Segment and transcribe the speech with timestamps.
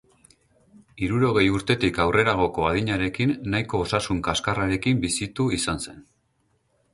[1.07, 6.03] Hirurogei urtetik aurreragoko adinarekin nahiko osasun kaskarrarekin bizitu izan zen.